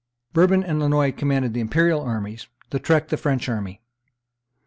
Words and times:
Bourbon 0.33 0.63
and 0.63 0.79
Lannoy 0.81 1.11
commanded 1.15 1.53
the 1.53 1.59
imperial 1.59 2.01
armies, 2.01 2.47
Lautrec 2.73 3.09
the 3.09 3.17
French 3.17 3.47
army. 3.47 3.83